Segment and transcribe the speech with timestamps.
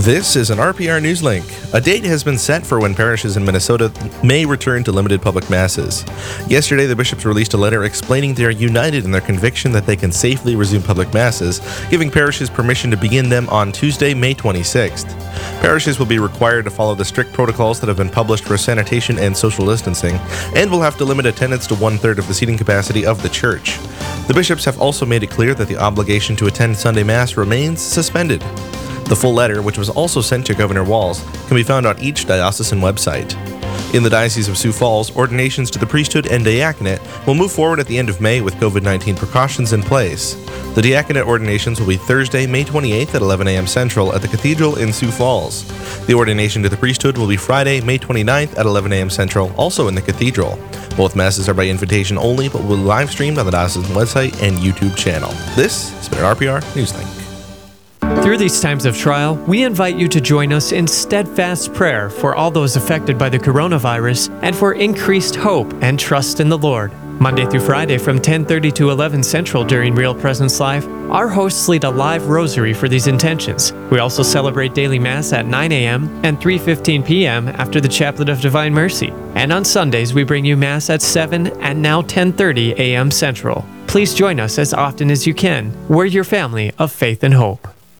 [0.00, 1.44] This is an RPR News Link.
[1.74, 3.92] A date has been set for when parishes in Minnesota
[4.24, 6.06] may return to limited public masses.
[6.48, 9.96] Yesterday, the bishops released a letter explaining they are united in their conviction that they
[9.96, 11.60] can safely resume public masses,
[11.90, 15.06] giving parishes permission to begin them on Tuesday, May 26th.
[15.60, 19.18] Parishes will be required to follow the strict protocols that have been published for sanitation
[19.18, 20.14] and social distancing,
[20.56, 23.28] and will have to limit attendance to one third of the seating capacity of the
[23.28, 23.76] church.
[24.28, 27.82] The bishops have also made it clear that the obligation to attend Sunday Mass remains
[27.82, 28.42] suspended.
[29.10, 32.26] The full letter, which was also sent to Governor Walz, can be found on each
[32.26, 33.34] diocesan website.
[33.92, 37.80] In the Diocese of Sioux Falls, ordinations to the priesthood and diaconate will move forward
[37.80, 40.34] at the end of May with COVID 19 precautions in place.
[40.76, 43.66] The diaconate ordinations will be Thursday, May 28th at 11 a.m.
[43.66, 45.66] Central at the Cathedral in Sioux Falls.
[46.06, 49.10] The ordination to the priesthood will be Friday, May 29th at 11 a.m.
[49.10, 50.56] Central, also in the Cathedral.
[50.96, 54.40] Both masses are by invitation only, but will be live streamed on the diocesan website
[54.40, 55.30] and YouTube channel.
[55.56, 57.19] This has been an RPR Newslink.
[58.22, 62.34] Through these times of trial, we invite you to join us in steadfast prayer for
[62.34, 66.92] all those affected by the coronavirus and for increased hope and trust in the Lord.
[67.18, 71.84] Monday through Friday from 10:30 to 11 Central during Real Presence Live, our hosts lead
[71.84, 73.72] a live rosary for these intentions.
[73.90, 76.08] We also celebrate daily mass at 9 a.m.
[76.22, 77.48] and 3:15 p.m.
[77.48, 79.12] after the Chaplet of Divine Mercy.
[79.34, 83.10] And on Sundays we bring you mass at 7 and now 10:30 a.m.
[83.10, 83.64] Central.
[83.86, 85.72] Please join us as often as you can.
[85.88, 87.66] We're your family of faith and hope.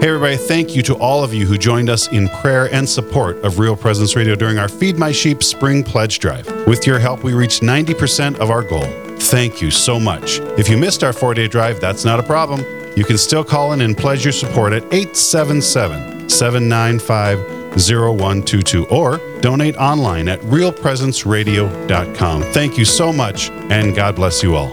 [0.00, 3.36] Hey, everybody, thank you to all of you who joined us in prayer and support
[3.38, 6.46] of Real Presence Radio during our Feed My Sheep Spring Pledge Drive.
[6.68, 8.84] With your help, we reached 90% of our goal.
[9.18, 10.38] Thank you so much.
[10.56, 12.64] If you missed our four day drive, that's not a problem.
[12.96, 17.40] You can still call in and pledge your support at 877 795
[17.76, 22.42] 0122 or donate online at realpresenceradio.com.
[22.52, 24.70] Thank you so much, and God bless you all.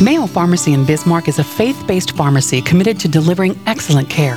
[0.00, 4.36] Mayo Pharmacy in Bismarck is a faith based pharmacy committed to delivering excellent care.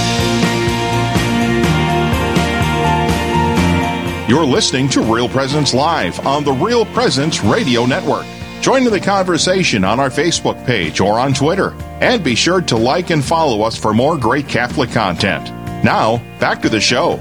[4.31, 8.25] You're listening to Real Presence Live on the Real Presence Radio Network.
[8.61, 11.73] Join in the conversation on our Facebook page or on Twitter.
[11.99, 15.49] And be sure to like and follow us for more great Catholic content.
[15.83, 17.17] Now, back to the show.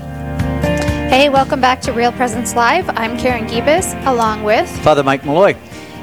[1.11, 2.89] Hey, welcome back to Real Presence Live.
[2.91, 5.57] I'm Karen Gibas, along with Father Mike Mulloy.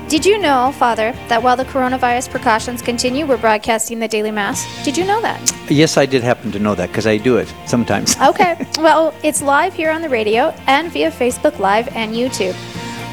[0.09, 4.65] Did you know, Father, that while the coronavirus precautions continue, we're broadcasting the daily Mass?
[4.85, 5.53] Did you know that?
[5.69, 8.15] Yes, I did happen to know that because I do it sometimes.
[8.27, 8.55] Okay.
[8.79, 12.55] well, it's live here on the radio and via Facebook Live and YouTube.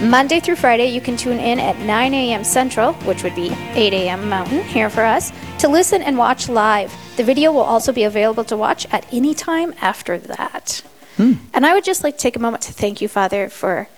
[0.09, 2.45] Monday through Friday, you can tune in at 9 a.m.
[2.45, 4.29] Central, which would be 8 a.m.
[4.29, 6.95] Mountain here for us, to listen and watch live.
[7.17, 10.83] The video will also be available to watch at any time after that.
[11.17, 11.35] Hmm.
[11.53, 13.89] And I would just like to take a moment to thank you, Father, for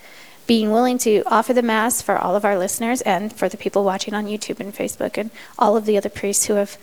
[0.46, 3.84] being willing to offer the Mass for all of our listeners and for the people
[3.84, 6.78] watching on YouTube and Facebook and all of the other priests who have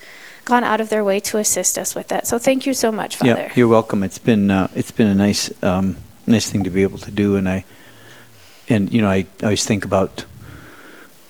[0.45, 2.27] gone out of their way to assist us with that.
[2.27, 3.33] So thank you so much, Father.
[3.33, 4.03] Yeah, you're welcome.
[4.03, 5.97] It's been uh, it's been a nice um,
[6.27, 7.63] nice thing to be able to do, and I
[8.69, 10.25] and you know I, I always think about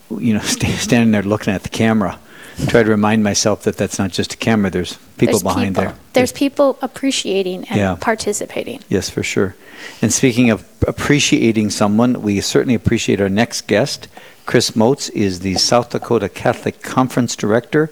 [0.09, 2.19] you know st- standing there looking at the camera,
[2.67, 4.69] try to remind myself that that's not just a camera.
[4.69, 5.91] There's people There's behind people.
[5.91, 5.99] there.
[6.13, 7.95] There's people appreciating and Yeah.
[7.99, 8.79] participating.
[8.89, 9.55] Yes, for sure.
[10.01, 14.07] And speaking of appreciating someone, we certainly appreciate our next guest.
[14.45, 17.89] Chris Motz is the South Dakota Catholic Conference Director,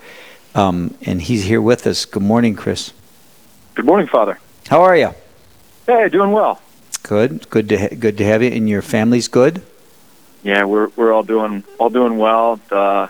[0.56, 2.06] um, and he's here with us.
[2.06, 2.92] Good morning, Chris.
[3.76, 4.38] Good morning, Father.
[4.68, 5.12] How are you?
[5.88, 6.60] Hey, doing well.
[7.04, 7.50] Good.
[7.50, 8.52] Good to ha- good to have you.
[8.52, 9.62] And your family's good.
[10.44, 12.60] Yeah, we're we're all doing all doing well.
[12.70, 13.10] The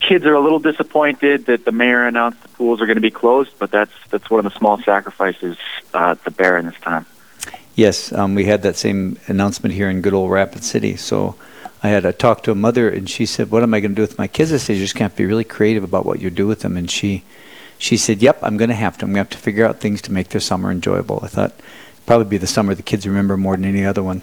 [0.00, 3.10] kids are a little disappointed that the mayor announced the pools are going to be
[3.10, 5.56] closed, but that's that's one of the small sacrifices
[5.94, 7.06] uh, to bear in this time.
[7.74, 10.96] Yes, um, we had that same announcement here in good old Rapid City.
[10.96, 11.36] So
[11.82, 13.96] I had a talk to a mother, and she said, "What am I going to
[13.96, 16.30] do with my kids?" I said, "You just can't be really creative about what you
[16.30, 17.24] do with them." And she
[17.78, 19.04] she said, "Yep, I'm going to have to.
[19.04, 21.52] I'm going to have to figure out things to make their summer enjoyable." I thought
[22.06, 24.22] probably be the summer the kids remember more than any other one.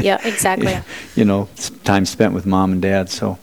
[0.00, 0.76] Yeah, exactly.
[1.14, 3.08] you know, s- time spent with mom and dad.
[3.08, 3.38] So,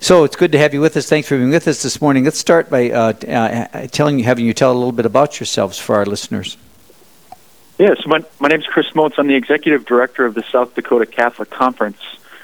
[0.00, 1.08] so it's good to have you with us.
[1.08, 2.24] Thanks for being with us this morning.
[2.24, 5.78] Let's start by uh, uh, telling you, having you tell a little bit about yourselves
[5.78, 6.56] for our listeners.
[7.78, 9.14] Yeah, so my, my is Chris Motz.
[9.18, 11.98] I'm the executive director of the South Dakota Catholic Conference.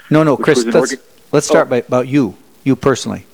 [0.09, 0.63] No, no, Chris.
[0.65, 0.95] Let's
[1.31, 1.69] let's start Oh.
[1.71, 3.25] by about you, you personally.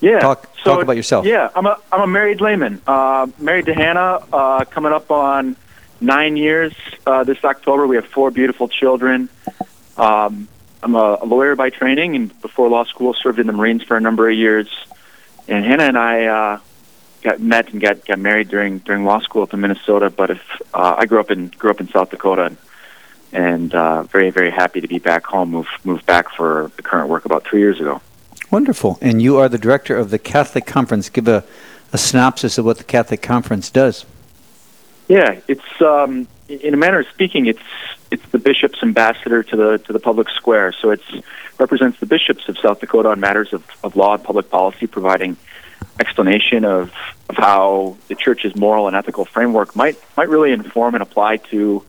[0.00, 0.20] Yeah.
[0.20, 1.26] Talk- so, talk about yourself.
[1.26, 2.80] Yeah, I'm a I'm a married layman.
[2.86, 5.56] Uh, married to Hannah, uh, coming up on
[6.00, 6.72] nine years
[7.06, 7.86] uh, this October.
[7.86, 9.28] We have four beautiful children.
[9.96, 10.48] Um,
[10.84, 13.96] I'm a, a lawyer by training, and before law school, served in the Marines for
[13.96, 14.68] a number of years.
[15.48, 16.60] And Hannah and I uh,
[17.22, 20.10] got met and got got married during during law school up in Minnesota.
[20.10, 20.42] But if
[20.74, 22.56] uh, I grew up in grew up in South Dakota, and,
[23.32, 25.52] and uh, very very happy to be back home.
[25.52, 28.02] Moved moved back for the current work about three years ago.
[28.50, 28.98] Wonderful.
[29.00, 31.08] And you are the director of the Catholic Conference.
[31.08, 31.44] Give a,
[31.94, 34.04] a synopsis of what the Catholic Conference does.
[35.08, 36.28] Yeah, it's um,
[36.62, 37.62] in a manner of speaking, it's
[38.10, 40.72] it's the bishop's ambassador to the to the public square.
[40.72, 41.04] So it's
[41.58, 45.36] represents the bishops of South Dakota on matters of, of law and public policy, providing
[46.00, 46.92] explanation of,
[47.28, 51.84] of how the church's moral and ethical framework might might really inform and apply to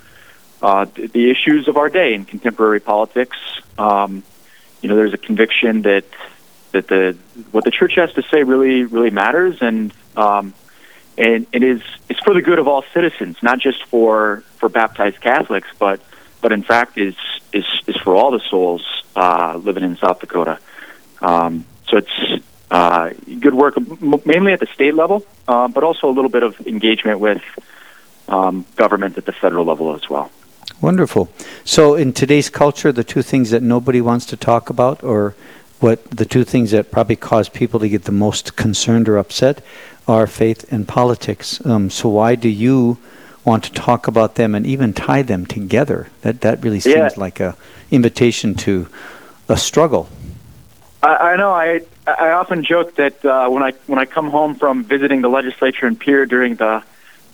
[0.62, 3.38] uh, the, the issues of our day in contemporary politics.
[3.78, 4.24] Um,
[4.82, 6.06] you know, there's a conviction that
[6.72, 7.18] that the
[7.52, 10.54] what the church has to say really really matters, and um,
[11.18, 15.22] and it is it's for the good of all citizens, not just for for baptized
[15.22, 16.00] Catholics, but
[16.42, 17.16] but in fact is
[17.54, 18.84] is is for all the souls
[19.16, 20.58] uh, living in South Dakota.
[21.22, 23.76] Um, so it's uh, good work,
[24.26, 27.44] mainly at the state level, uh, but also a little bit of engagement with
[28.28, 30.32] um, government at the federal level as well.
[30.82, 31.30] Wonderful.
[31.64, 35.36] So, in today's culture, the two things that nobody wants to talk about, or
[35.80, 39.64] what the two things that probably cause people to get the most concerned or upset,
[40.08, 41.64] are faith and politics.
[41.64, 42.98] Um, so, why do you
[43.46, 46.08] want to talk about them and even tie them together?
[46.22, 47.10] That that really seems Yeah.
[47.18, 47.56] like a
[47.92, 48.88] invitation to
[49.48, 50.10] a struggle.
[51.04, 51.52] I, I know.
[51.52, 55.30] I I often joke that uh, when I when I come home from visiting the
[55.30, 56.84] legislature in Pierre during the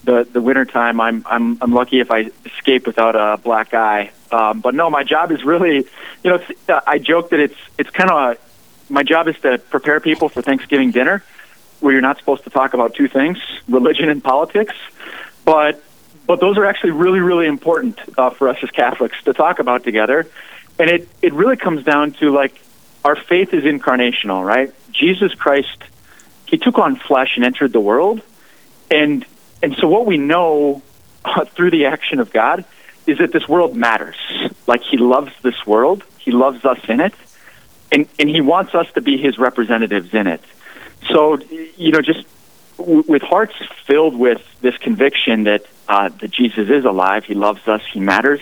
[0.03, 4.11] the the winter time, I'm I'm I'm lucky if I escape without a black eye.
[4.31, 5.75] Um, but no, my job is really,
[6.23, 8.37] you know, it's, uh, I joke that it's it's kind of
[8.89, 11.23] my job is to prepare people for Thanksgiving dinner,
[11.79, 13.37] where you're not supposed to talk about two things:
[13.69, 14.75] religion and politics.
[15.45, 15.81] But
[16.25, 19.83] but those are actually really really important uh, for us as Catholics to talk about
[19.83, 20.27] together.
[20.79, 22.59] And it it really comes down to like
[23.03, 24.73] our faith is incarnational, right?
[24.91, 25.83] Jesus Christ,
[26.45, 28.21] he took on flesh and entered the world,
[28.89, 29.25] and
[29.63, 30.81] and so what we know
[31.25, 32.65] uh, through the action of God
[33.07, 34.17] is that this world matters.
[34.67, 37.13] Like He loves this world, He loves us in it,
[37.91, 40.44] and and He wants us to be His representatives in it.
[41.09, 41.39] So
[41.77, 42.25] you know, just
[42.77, 47.67] w- with hearts filled with this conviction that uh, that Jesus is alive, He loves
[47.67, 48.41] us, He matters,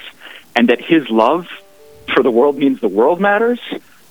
[0.55, 1.47] and that His love
[2.13, 3.59] for the world means the world matters.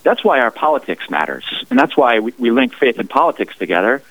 [0.02, 4.02] That's why our politics matters, and that's why we, we link faith and politics together.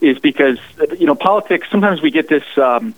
[0.00, 0.58] Is because
[0.98, 1.68] you know politics.
[1.70, 2.94] Sometimes we get this um,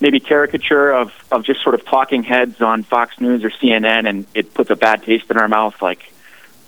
[0.00, 4.26] maybe caricature of of just sort of talking heads on Fox News or CNN, and
[4.34, 5.80] it puts a bad taste in our mouth.
[5.82, 6.12] Like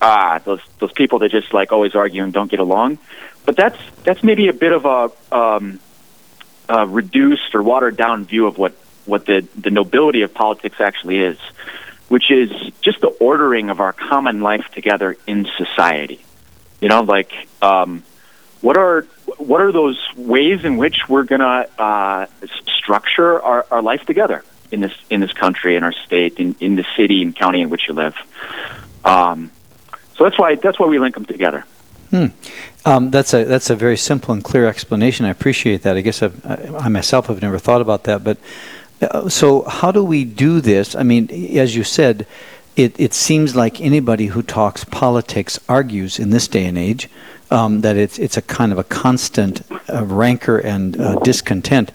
[0.01, 2.99] ah, those those people that just like always argue and don't get along.
[3.45, 5.81] But that's that's maybe a bit of a, um,
[6.69, 8.73] a reduced or watered down view of what
[9.05, 11.39] what the the nobility of politics actually is,
[12.09, 16.25] which is just the ordering of our common life together in society.
[16.81, 17.33] You know, like
[17.63, 18.03] um,
[18.61, 19.03] what are
[19.39, 22.27] what are those ways in which we're going to uh,
[22.79, 26.77] structure our, our life together in this in this country, in our state, in, in
[26.77, 28.15] the city and county in which you live.
[29.05, 29.51] Um,
[30.17, 31.65] so that's why that's why we link them together.
[32.85, 35.27] Um, that's a that's a very simple and clear explanation.
[35.27, 35.97] I appreciate that.
[35.97, 36.31] I guess I,
[36.79, 38.23] I myself have never thought about that.
[38.23, 38.39] But
[39.01, 40.95] uh, so, how do we do this?
[40.95, 42.27] I mean, as you said,
[42.77, 47.09] it it seems like anybody who talks politics argues in this day and age
[47.51, 51.91] um, that it's it's a kind of a constant uh, rancor and uh, discontent.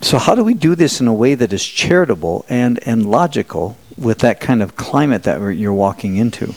[0.00, 3.76] So, how do we do this in a way that is charitable and and logical
[3.98, 6.54] with that kind of climate that you're walking into?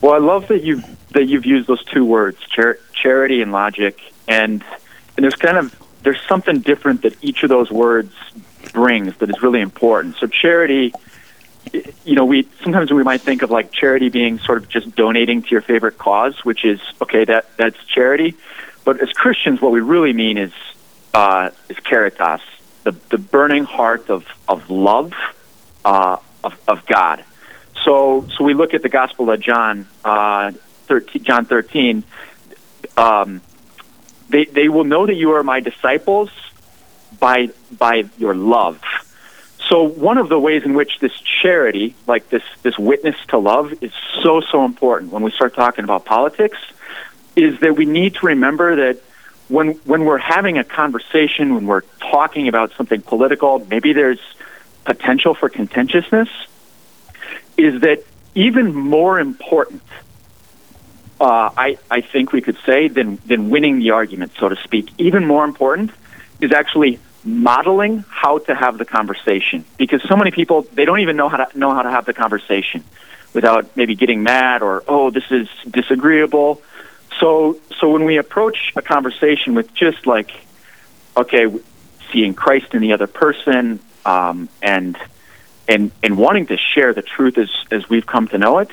[0.00, 0.82] Well, I love that you
[1.14, 4.62] that you've used those two words, char- charity and logic, and
[5.16, 8.12] and there's kind of there's something different that each of those words
[8.72, 10.16] brings that is really important.
[10.16, 10.92] So charity,
[12.04, 15.42] you know, we sometimes we might think of like charity being sort of just donating
[15.42, 18.34] to your favorite cause, which is okay, that that's charity.
[18.84, 20.52] But as Christians, what we really mean is
[21.14, 22.40] uh, is caritas,
[22.82, 25.12] the the burning heart of of love
[25.84, 27.24] uh, of of God.
[27.84, 30.52] So, so we look at the Gospel of John, uh,
[30.84, 32.04] 13, John 13.
[32.96, 33.40] Um,
[34.28, 36.30] they, they will know that you are my disciples
[37.18, 38.82] by by your love.
[39.68, 43.82] So one of the ways in which this charity, like this this witness to love,
[43.82, 46.58] is so so important when we start talking about politics,
[47.36, 49.02] is that we need to remember that
[49.48, 54.20] when when we're having a conversation, when we're talking about something political, maybe there's
[54.84, 56.28] potential for contentiousness,
[57.56, 59.82] is that even more important
[61.20, 64.90] uh, I, I think we could say, than, than winning the argument, so to speak.
[64.98, 65.90] Even more important
[66.40, 71.16] is actually modeling how to have the conversation because so many people they don't even
[71.16, 72.84] know how to know how to have the conversation
[73.32, 76.60] without maybe getting mad or oh this is disagreeable
[77.18, 80.32] so so when we approach a conversation with just like
[81.16, 81.46] okay
[82.12, 84.98] seeing Christ in the other person um, and
[85.66, 88.70] and and wanting to share the truth as as we've come to know it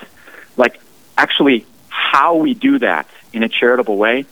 [0.58, 0.82] like
[1.18, 1.66] actually
[2.02, 4.26] how we do that in a charitable way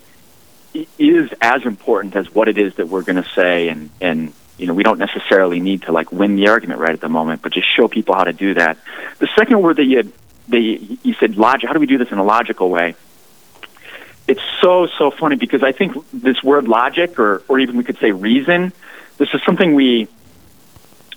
[0.97, 4.67] is as important as what it is that we're going to say and and you
[4.67, 7.53] know we don't necessarily need to like win the argument right at the moment but
[7.53, 8.77] just show people how to do that.
[9.19, 10.11] The second word that you had,
[10.47, 12.95] the you said logic how do we do this in a logical way?
[14.27, 17.97] It's so so funny because i think this word logic or or even we could
[17.97, 18.73] say reason
[19.17, 20.07] this is something we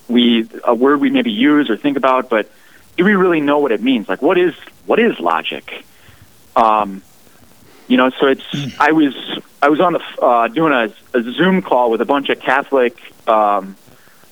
[0.09, 2.51] we a word we maybe use or think about but
[2.97, 4.09] do we really know what it means?
[4.09, 4.55] Like what is
[4.87, 5.85] what is logic
[6.57, 7.03] um,
[7.89, 8.45] you know, so it's
[8.79, 9.15] I was
[9.61, 12.99] I was on the uh, doing a, a Zoom call with a bunch of Catholic
[13.29, 13.77] um,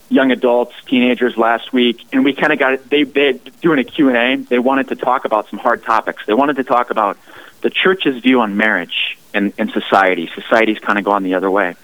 [0.08, 4.08] young adults, teenagers last week, and we kind of got they they doing a Q
[4.08, 4.44] and A.
[4.48, 6.24] They wanted to talk about some hard topics.
[6.26, 7.18] They wanted to talk about
[7.60, 10.30] the church's view on marriage and, and society.
[10.34, 11.76] Society's kind of gone the other way.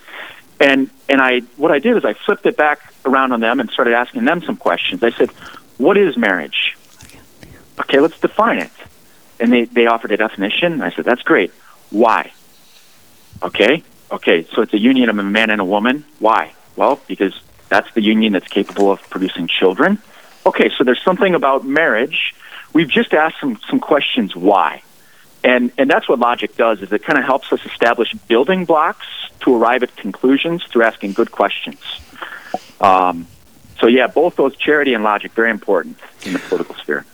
[0.61, 3.71] And and I what I did is I flipped it back around on them and
[3.71, 5.02] started asking them some questions.
[5.02, 5.31] I said,
[5.78, 6.76] "What is marriage?"
[7.78, 8.71] Okay, let's define it
[9.40, 10.83] and they, they offered a definition.
[10.83, 11.52] I said, that's great.
[11.90, 12.33] Why?
[13.43, 16.05] Okay, okay, so it's a union of a man and a woman.
[16.19, 16.55] Why?
[16.75, 17.38] Well, because
[17.69, 19.99] that's the union that's capable of producing children.
[20.45, 22.35] Okay, so there's something about marriage.
[22.73, 24.83] We've just asked some, some questions why.
[25.43, 29.07] And, and that's what logic does is it kind of helps us establish building blocks
[29.40, 31.78] to arrive at conclusions through asking good questions.
[32.81, 33.26] Um,
[33.81, 37.05] so yeah, both those charity and logic very important in the political sphere.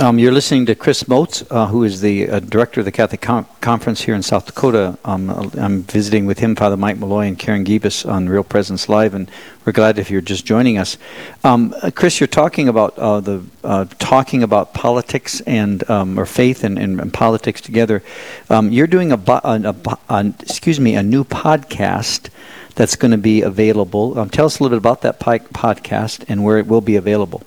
[0.00, 3.20] Um, you're listening to Chris Motz, uh, who is the uh, director of the Catholic
[3.20, 4.96] Com- Conference here in South Dakota.
[5.04, 5.28] Um,
[5.58, 9.28] I'm visiting with him, Father Mike Mulloy, and Karen Gibas on Real Presence Live, and
[9.64, 10.98] we're glad if you're just joining us.
[11.42, 16.26] Um, uh, Chris, you're talking about uh, the uh, talking about politics and um, or
[16.26, 18.04] faith and, and, and politics together.
[18.50, 19.74] Um, you're doing a, a,
[20.10, 22.28] a, excuse me a new podcast
[22.76, 24.16] that's going to be available.
[24.16, 27.42] Um, tell us a little bit about that podcast and where it will be available.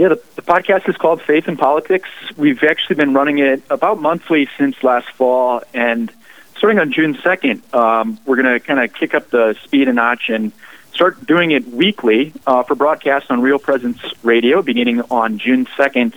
[0.00, 2.08] Yeah, the, the, podcast is called Faith in Politics.
[2.34, 6.10] We've actually been running it about monthly since last fall, and
[6.56, 9.92] starting on June 2nd, um, we're going to kind of kick up the speed a
[9.92, 10.52] notch and
[10.94, 16.14] start doing it weekly uh, for broadcast on Real Presence Radio beginning on June 2nd.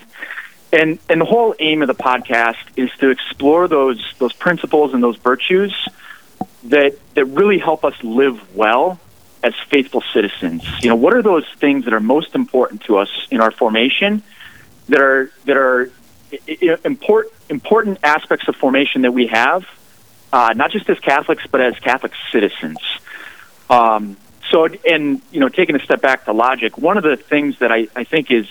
[0.71, 5.03] And, and the whole aim of the podcast is to explore those, those principles and
[5.03, 5.75] those virtues
[6.63, 8.97] that, that really help us live well
[9.43, 10.63] as faithful citizens?
[10.81, 14.23] You know, what are those things that are most important to us in our formation
[14.89, 15.91] that are that are
[16.83, 19.65] important important aspects of formation that we have,
[20.31, 22.79] uh, not just as Catholics but as Catholic citizens.
[23.69, 24.17] Um,
[24.49, 27.71] so, and you know, taking a step back to logic, one of the things that
[27.71, 28.47] I, I think is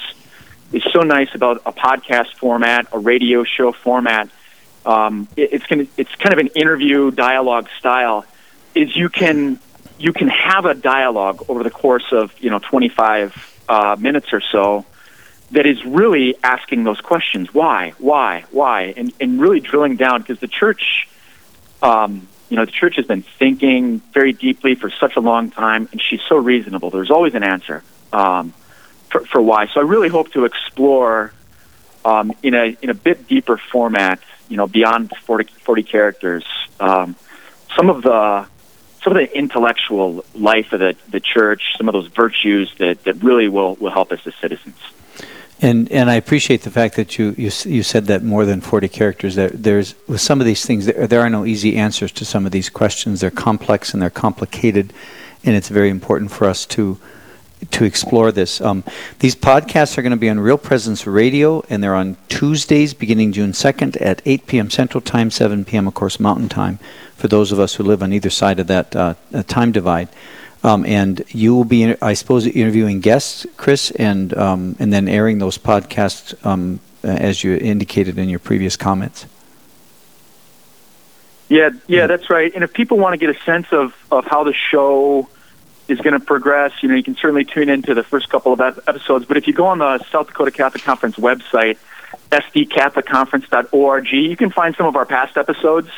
[0.72, 4.28] is so nice about a podcast format, a radio show format.
[4.84, 8.24] Um, it, it's going it's kind of an interview dialogue style.
[8.74, 9.60] Is you can
[10.02, 14.40] you can have a dialogue over the course of you know 25 uh, minutes or
[14.40, 14.84] so
[15.52, 17.54] that is really asking those questions.
[17.54, 17.92] Why?
[17.98, 18.44] Why?
[18.50, 18.94] Why?
[18.96, 21.08] And, and really drilling down because the church
[21.82, 25.88] um, you know the church has been thinking very deeply for such a long time
[25.92, 26.90] and she's so reasonable.
[26.90, 28.52] There's always an answer um,
[29.08, 29.68] for, for why.
[29.68, 31.32] So i really hope to explore
[32.04, 34.18] um, in a in a bit deeper format
[34.48, 36.44] you know beyond 40, 40 characters.
[36.80, 37.14] Um,
[37.76, 38.46] some of the
[39.02, 43.22] some of the intellectual life of the, the church, some of those virtues that, that
[43.22, 44.76] really will, will help us as citizens.
[45.60, 48.88] And and I appreciate the fact that you you, you said that more than forty
[48.88, 49.36] characters.
[49.36, 52.44] There, there's with some of these things there, there are no easy answers to some
[52.46, 53.20] of these questions.
[53.20, 54.92] They're complex and they're complicated,
[55.44, 56.98] and it's very important for us to
[57.70, 58.60] to explore this.
[58.60, 58.84] Um,
[59.20, 63.32] these podcasts are going to be on Real Presence Radio, and they're on Tuesdays beginning
[63.32, 64.70] June 2nd at 8 p.m.
[64.70, 66.78] Central Time, 7 p.m., of course, Mountain Time,
[67.16, 69.14] for those of us who live on either side of that uh,
[69.46, 70.08] time divide.
[70.64, 75.38] Um, and you will be, I suppose, interviewing guests, Chris, and um, and then airing
[75.38, 79.26] those podcasts um, as you indicated in your previous comments.
[81.52, 82.50] Yeah, yeah, that's right.
[82.54, 85.28] And if people want to get a sense of, of how the show
[85.88, 88.60] is going to progress, you know, you can certainly tune into the first couple of
[88.60, 89.24] episodes.
[89.26, 91.78] But if you go on the South Dakota Catholic Conference website,
[92.30, 95.90] sdcatholicconference.org, you can find some of our past episodes.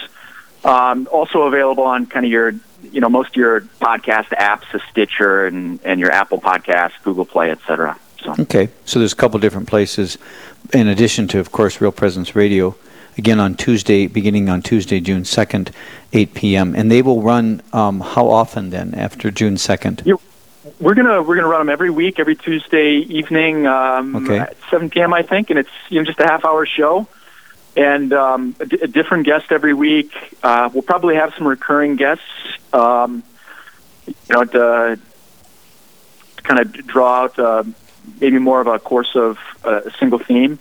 [0.64, 2.54] Um, also available on kind of your,
[2.90, 7.26] you know, most of your podcast apps, a Stitcher and, and your Apple Podcast, Google
[7.26, 7.98] Play, etc.
[8.22, 8.34] So.
[8.40, 10.16] Okay, so there's a couple different places,
[10.72, 12.74] in addition to, of course, Real Presence Radio.
[13.16, 15.70] Again on Tuesday, beginning on Tuesday, June 2nd,
[16.12, 16.74] 8 p.m.
[16.74, 20.04] And they will run um, how often then after June 2nd?
[20.04, 20.20] You,
[20.80, 24.38] we're gonna we're gonna run them every week, every Tuesday evening, um, Okay.
[24.38, 25.14] at 7 p.m.
[25.14, 27.06] I think, and it's you know just a half hour show,
[27.76, 30.12] and um, a, different guest every week.
[30.42, 32.24] Uh, we'll probably have some recurring guests,
[32.72, 33.22] um,
[34.06, 34.98] you know, to,
[36.36, 37.62] to kind of draw out uh,
[38.20, 40.58] maybe more of a course of uh, a single theme.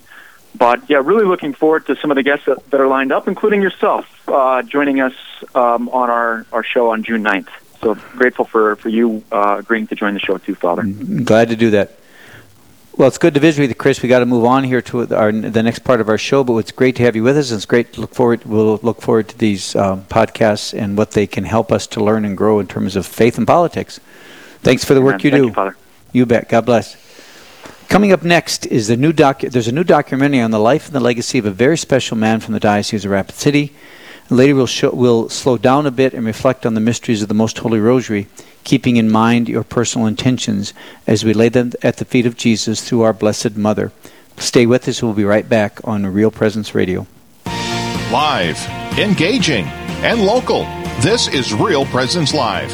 [0.56, 3.28] But yeah, really looking forward to some of the guests that, that are lined up,
[3.28, 5.14] including yourself, uh, joining us
[5.56, 7.50] um, on our, our show on June 9th.
[7.82, 10.84] So grateful for, for you uh, agreeing to join the show too, Father.
[10.84, 12.00] Glad to do that.
[12.96, 14.04] Well, it's good to visit with you, Chris.
[14.04, 16.56] We got to move on here to our the next part of our show, but
[16.58, 17.50] it's great to have you with us.
[17.50, 18.46] and It's great to look forward.
[18.46, 22.24] We'll look forward to these um, podcasts and what they can help us to learn
[22.24, 24.00] and grow in terms of faith and politics.
[24.62, 25.26] Thanks for the work Amen.
[25.26, 25.48] you Thank do.
[25.48, 25.78] you, Father.
[26.12, 26.50] You bet.
[26.50, 26.96] God bless.
[27.94, 29.42] Coming up next is the new doc.
[29.42, 32.40] There's a new documentary on the life and the legacy of a very special man
[32.40, 33.72] from the Diocese of Rapid City.
[34.32, 37.36] Later, we'll show, we'll slow down a bit and reflect on the mysteries of the
[37.36, 38.26] Most Holy Rosary,
[38.64, 40.74] keeping in mind your personal intentions
[41.06, 43.92] as we lay them at the feet of Jesus through our Blessed Mother.
[44.38, 45.04] Stay with us.
[45.04, 47.06] We'll be right back on Real Presence Radio.
[48.12, 48.58] Live,
[48.98, 49.66] engaging,
[50.02, 50.64] and local.
[51.02, 52.74] This is Real Presence Live,